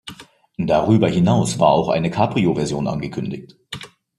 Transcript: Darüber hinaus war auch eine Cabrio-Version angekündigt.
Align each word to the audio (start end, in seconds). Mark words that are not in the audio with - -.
Darüber 0.57 1.07
hinaus 1.07 1.59
war 1.59 1.69
auch 1.69 1.89
eine 1.89 2.09
Cabrio-Version 2.09 2.87
angekündigt. 2.87 3.55